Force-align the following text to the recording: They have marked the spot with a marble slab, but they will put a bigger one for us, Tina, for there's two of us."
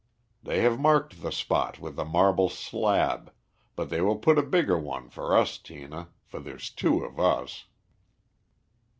They 0.41 0.61
have 0.61 0.79
marked 0.79 1.21
the 1.21 1.31
spot 1.31 1.77
with 1.77 1.99
a 1.99 2.03
marble 2.05 2.49
slab, 2.49 3.31
but 3.75 3.91
they 3.91 4.01
will 4.01 4.17
put 4.17 4.39
a 4.39 4.41
bigger 4.41 4.79
one 4.79 5.09
for 5.11 5.37
us, 5.37 5.59
Tina, 5.59 6.09
for 6.25 6.39
there's 6.39 6.71
two 6.71 7.05
of 7.05 7.19
us." 7.19 7.65